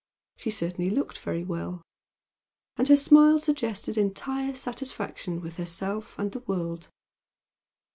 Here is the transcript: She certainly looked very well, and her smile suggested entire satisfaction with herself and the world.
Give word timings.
She 0.35 0.49
certainly 0.49 0.89
looked 0.89 1.19
very 1.19 1.43
well, 1.43 1.83
and 2.75 2.87
her 2.87 2.95
smile 2.95 3.37
suggested 3.37 3.99
entire 3.99 4.55
satisfaction 4.55 5.41
with 5.41 5.57
herself 5.57 6.17
and 6.17 6.31
the 6.31 6.39
world. 6.39 6.87